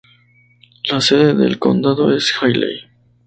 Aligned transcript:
La 0.89 0.99
sede 0.99 1.35
del 1.35 1.59
condado 1.59 2.11
es 2.11 2.31
Hailey. 2.41 2.87